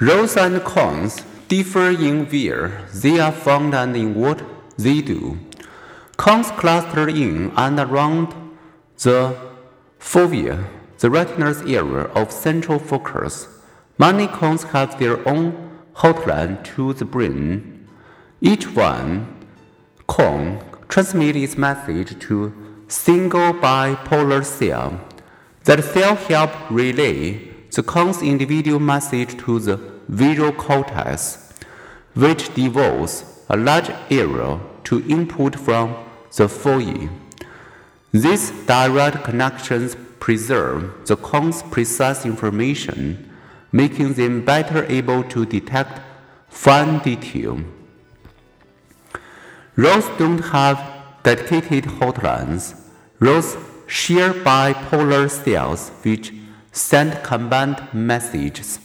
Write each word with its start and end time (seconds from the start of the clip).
Rods 0.00 0.36
and 0.36 0.62
cones 0.62 1.24
differ 1.48 1.90
in 1.90 2.26
where 2.26 2.84
they 2.94 3.18
are 3.18 3.32
found 3.32 3.74
and 3.74 3.96
in 3.96 4.14
what 4.14 4.40
they 4.76 5.00
do. 5.00 5.40
Cones 6.16 6.52
cluster 6.52 7.08
in 7.08 7.50
and 7.56 7.80
around 7.80 8.32
the 9.02 9.36
fovea, 9.98 10.64
the 11.00 11.10
retina's 11.10 11.62
area 11.62 12.04
of 12.14 12.30
central 12.30 12.78
focus. 12.78 13.48
Many 13.98 14.28
cones 14.28 14.62
have 14.62 15.00
their 15.00 15.28
own 15.28 15.68
hotline 15.96 16.62
to 16.76 16.92
the 16.92 17.04
brain. 17.04 17.88
Each 18.40 18.72
one 18.72 19.26
cone 20.06 20.62
transmits 20.88 21.38
its 21.38 21.58
message 21.58 22.16
to 22.20 22.54
single 22.86 23.52
bipolar 23.52 24.44
cell. 24.44 25.00
That 25.64 25.82
cell 25.82 26.14
help 26.14 26.52
relay 26.70 27.47
the 27.72 27.82
cone's 27.82 28.22
individual 28.22 28.80
message 28.80 29.36
to 29.38 29.58
the 29.58 29.76
visual 30.08 30.52
cortex, 30.52 31.52
which 32.14 32.52
devotes 32.54 33.44
a 33.48 33.56
large 33.56 33.90
area 34.10 34.58
to 34.84 35.06
input 35.08 35.54
from 35.56 35.94
the 36.36 36.46
fovea. 36.46 37.10
These 38.12 38.50
direct 38.66 39.24
connections 39.24 39.96
preserve 40.18 41.06
the 41.06 41.16
cone's 41.16 41.62
precise 41.62 42.24
information, 42.24 43.30
making 43.70 44.14
them 44.14 44.44
better 44.44 44.84
able 44.86 45.22
to 45.24 45.44
detect 45.44 46.00
fine 46.48 46.98
detail. 47.00 47.60
Rods 49.76 50.08
don't 50.18 50.38
have 50.38 50.78
dedicated 51.22 51.84
hotlines. 51.84 52.74
Rods 53.20 53.56
share 53.86 54.32
bipolar 54.32 55.30
cells 55.30 55.90
which 56.02 56.32
send 56.72 57.22
combined 57.22 57.82
messages. 57.92 58.78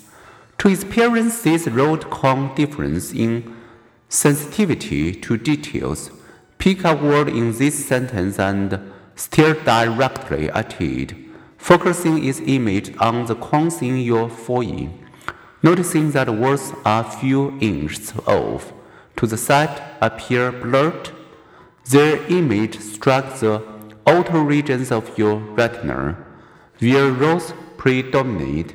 To 0.60 0.70
experience 0.70 1.42
this 1.42 1.68
rod 1.68 2.10
cone 2.10 2.54
difference 2.56 3.12
in 3.14 3.56
sensitivity 4.10 5.14
to 5.14 5.38
details, 5.38 6.12
pick 6.58 6.84
a 6.84 6.96
word 6.96 7.30
in 7.30 7.58
this 7.58 7.86
sentence 7.86 8.40
and 8.40 8.80
stare 9.16 9.56
directly 9.56 10.50
at 10.52 10.80
it, 10.82 11.14
focusing 11.58 12.24
its 12.24 12.40
image 12.46 12.96
on 12.98 13.26
the 13.26 13.36
cones 13.36 13.82
in 13.82 13.98
your 13.98 14.30
fovea. 14.30 14.92
Noticing 15.62 16.12
that 16.12 16.30
words 16.30 16.74
are 16.86 17.10
few 17.10 17.58
inches 17.60 18.14
off 18.28 18.74
to 19.18 19.28
the 19.28 19.38
side 19.38 19.82
appear 20.02 20.52
blurred, 20.52 21.12
their 21.90 22.18
image 22.28 22.80
strikes 22.80 23.42
the 23.42 23.64
outer 24.08 24.40
regions 24.40 24.92
of 24.92 25.18
your 25.18 25.38
retina, 25.38 26.18
where 26.80 27.12
rods 27.12 27.54
predominate. 27.84 28.74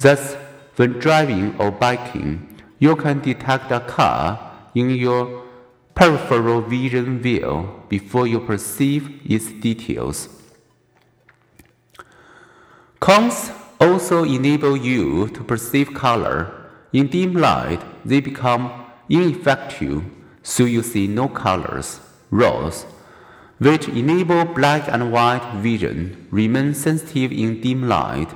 Thus, 0.00 0.34
when 0.74 0.98
driving 0.98 1.54
or 1.60 1.70
biking, 1.70 2.60
you 2.80 2.96
can 2.96 3.20
detect 3.20 3.70
a 3.70 3.78
car 3.78 4.50
in 4.74 4.90
your 4.90 5.44
peripheral 5.94 6.60
vision 6.60 7.22
field 7.22 7.88
before 7.88 8.26
you 8.26 8.40
perceive 8.40 9.20
its 9.24 9.52
details. 9.52 10.28
Cones 12.98 13.52
also 13.80 14.24
enable 14.24 14.76
you 14.76 15.28
to 15.28 15.44
perceive 15.44 15.94
color. 15.94 16.52
In 16.92 17.06
dim 17.06 17.34
light, 17.34 17.80
they 18.04 18.20
become 18.20 18.72
ineffective, 19.08 20.02
so 20.42 20.64
you 20.64 20.82
see 20.82 21.06
no 21.06 21.28
colors. 21.28 22.00
Rods, 22.32 22.86
which 23.62 23.86
enable 23.88 24.44
black 24.44 24.88
and 24.88 25.12
white 25.12 25.46
vision, 25.56 26.26
remain 26.30 26.74
sensitive 26.74 27.30
in 27.30 27.60
dim 27.60 27.88
light. 27.88 28.30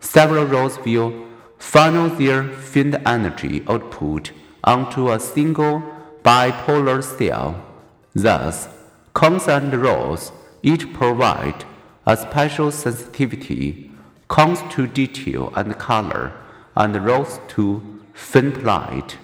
Several 0.00 0.46
rods 0.46 0.78
will 0.86 1.12
funnel 1.58 2.08
their 2.08 2.44
faint 2.44 2.96
energy 3.04 3.62
output 3.68 4.32
onto 4.64 5.10
a 5.10 5.20
single 5.20 5.82
bipolar 6.22 7.02
cell. 7.04 7.62
Thus, 8.14 8.68
cones 9.12 9.48
and 9.48 9.74
rods 9.74 10.32
each 10.62 10.90
provide 10.94 11.64
a 12.06 12.16
special 12.16 12.70
sensitivity, 12.70 13.90
cones 14.28 14.60
to 14.70 14.86
detail 14.86 15.52
and 15.56 15.78
color, 15.78 16.32
and 16.74 17.04
rods 17.04 17.38
to 17.48 18.00
faint 18.14 18.64
light. 18.64 19.18